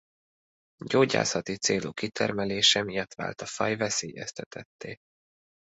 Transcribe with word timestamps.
Gyógyászati 0.85 1.57
célú 1.57 1.91
kitermelése 1.91 2.83
miatt 2.83 3.13
vált 3.13 3.41
a 3.41 3.45
faj 3.45 3.75
veszélyeztetetté. 3.75 4.97